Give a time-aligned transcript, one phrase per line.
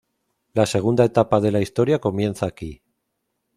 [0.55, 2.81] La segunda etapa de la historia comienza aquí.